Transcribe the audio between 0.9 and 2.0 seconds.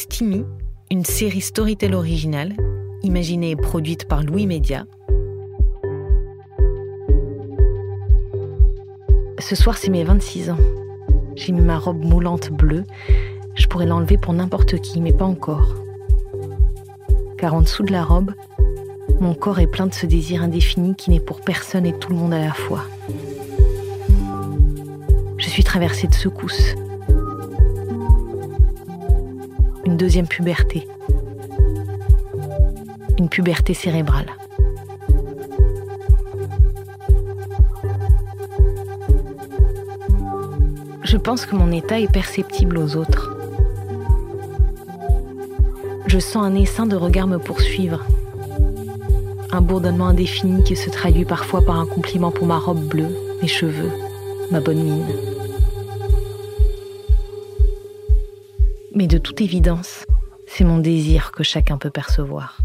une série Storytel